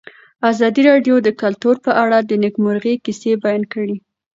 ازادي 0.51 0.81
راډیو 0.89 1.15
د 1.23 1.29
کلتور 1.41 1.75
په 1.85 1.91
اړه 2.03 2.17
د 2.21 2.31
نېکمرغۍ 2.43 2.95
کیسې 3.05 3.31
بیان 3.43 3.63
کړې. 3.73 3.95